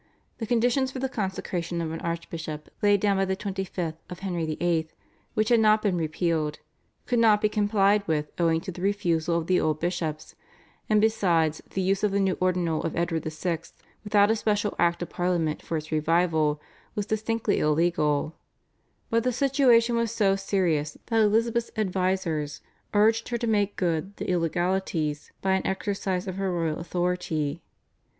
[0.39, 4.47] The conditions for the consecration of an archbishop laid down by the 25th of Henry
[4.47, 4.87] VIII.,
[5.35, 6.57] which had not been repealed,
[7.05, 10.33] could not be complied with owing to the refusal of the old bishops,
[10.89, 13.59] and besides the use of the new Ordinal of Edward VI.
[14.03, 16.59] without a special Act of Parliament for its revival
[16.95, 18.35] was distinctly illegal;
[19.11, 22.61] but the situation was so serious that Elizabeth's advisers
[22.95, 27.61] urged her to make good the illegalities by an exercise of her royal authority.